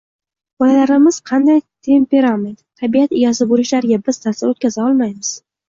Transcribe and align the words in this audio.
Bolalarimiz 0.61 1.19
qanday 1.31 1.61
temperament– 1.89 2.57
tabiat 2.83 3.15
egasi 3.21 3.49
bo‘lishlariga 3.55 4.03
biz 4.11 4.23
taʼsir 4.27 4.51
o‘tkaza 4.53 4.85
olmaymiz 4.91 5.35